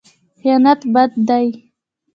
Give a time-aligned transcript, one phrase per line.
[0.39, 1.47] خیانت بد دی.